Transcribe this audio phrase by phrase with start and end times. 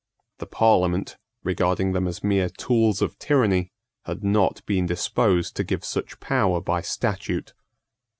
[0.39, 3.71] The Parliament, regarding them as mere tools of tyranny,
[4.05, 7.53] had not been disposed to give such power by statute.